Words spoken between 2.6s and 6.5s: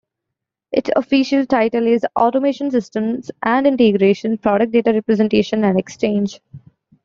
systems and integration- Product data representation and exchange".